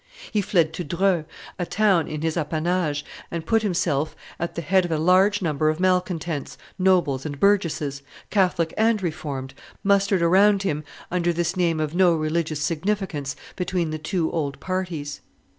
He 0.31 0.41
fled 0.41 0.73
to 0.73 0.83
Dreux, 0.83 1.25
a 1.59 1.65
town 1.67 2.07
in 2.07 2.21
his 2.23 2.35
appanage, 2.35 3.05
and 3.29 3.45
put 3.45 3.61
himself 3.61 4.15
at 4.39 4.55
the 4.55 4.63
head 4.63 4.83
of 4.83 4.89
a 4.91 4.97
large 4.97 5.43
number 5.43 5.69
of 5.69 5.79
malcontents, 5.79 6.57
nobles 6.79 7.23
and 7.23 7.39
burgesses, 7.39 8.01
Catholic 8.31 8.73
and 8.77 8.99
Reformed, 9.03 9.53
mustered 9.83 10.23
around 10.23 10.63
him 10.63 10.83
under 11.11 11.31
this 11.31 11.55
name 11.55 11.79
of 11.79 11.93
no 11.93 12.15
religious 12.15 12.63
significance 12.63 13.35
between 13.55 13.91
the 13.91 13.99
two 13.99 14.31
old 14.31 14.59
parties. 14.59 15.21